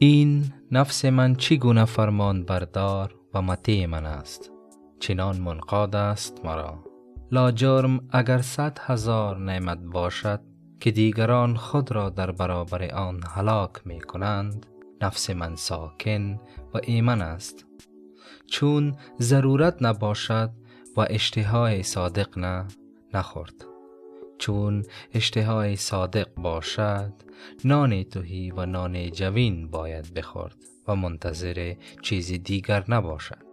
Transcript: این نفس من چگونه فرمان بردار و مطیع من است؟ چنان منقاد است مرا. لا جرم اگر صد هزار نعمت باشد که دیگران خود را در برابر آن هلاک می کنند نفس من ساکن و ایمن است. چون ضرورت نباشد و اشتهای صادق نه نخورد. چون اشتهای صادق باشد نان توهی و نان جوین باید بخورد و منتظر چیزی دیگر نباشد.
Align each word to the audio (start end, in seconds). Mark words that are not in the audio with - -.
این 0.00 0.52
نفس 0.72 1.04
من 1.04 1.34
چگونه 1.34 1.84
فرمان 1.84 2.44
بردار 2.44 3.14
و 3.34 3.42
مطیع 3.42 3.86
من 3.86 4.06
است؟ 4.06 4.50
چنان 5.00 5.36
منقاد 5.36 5.96
است 5.96 6.44
مرا. 6.44 6.84
لا 7.32 7.50
جرم 7.50 8.00
اگر 8.10 8.38
صد 8.38 8.78
هزار 8.80 9.38
نعمت 9.38 9.78
باشد 9.78 10.40
که 10.80 10.90
دیگران 10.90 11.56
خود 11.56 11.92
را 11.92 12.10
در 12.10 12.30
برابر 12.30 12.94
آن 12.94 13.20
هلاک 13.34 13.70
می 13.84 14.00
کنند 14.00 14.66
نفس 15.02 15.30
من 15.30 15.56
ساکن 15.56 16.40
و 16.74 16.78
ایمن 16.82 17.22
است. 17.22 17.66
چون 18.46 18.96
ضرورت 19.20 19.82
نباشد 19.82 20.50
و 20.96 21.06
اشتهای 21.10 21.82
صادق 21.82 22.38
نه 22.38 22.66
نخورد. 23.14 23.67
چون 24.38 24.84
اشتهای 25.14 25.76
صادق 25.76 26.34
باشد 26.34 27.12
نان 27.64 28.02
توهی 28.02 28.50
و 28.50 28.66
نان 28.66 29.10
جوین 29.10 29.70
باید 29.70 30.14
بخورد 30.14 30.56
و 30.88 30.96
منتظر 30.96 31.74
چیزی 32.02 32.38
دیگر 32.38 32.84
نباشد. 32.88 33.47